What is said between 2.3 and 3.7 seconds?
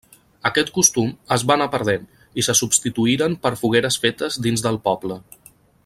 i se substituïren per